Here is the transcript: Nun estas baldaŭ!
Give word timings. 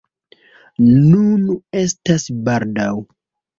Nun 1.09 1.45
estas 1.83 2.27
baldaŭ! 2.51 2.91